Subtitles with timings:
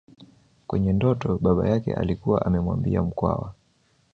[0.67, 3.53] Kwenye ndoto baba yake alikuwa amemwambia Mkwawa